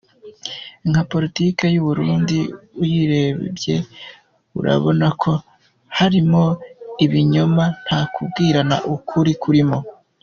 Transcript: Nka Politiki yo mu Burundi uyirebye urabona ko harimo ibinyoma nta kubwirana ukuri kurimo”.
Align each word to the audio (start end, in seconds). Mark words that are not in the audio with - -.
Nka 0.89 1.03
Politiki 1.11 1.61
yo 1.73 1.79
mu 1.81 1.85
Burundi 1.87 2.37
uyirebye 2.83 3.75
urabona 4.59 5.07
ko 5.21 5.31
harimo 5.97 6.43
ibinyoma 7.05 7.63
nta 7.83 7.99
kubwirana 8.13 8.75
ukuri 8.95 9.31
kurimo”. 9.41 9.77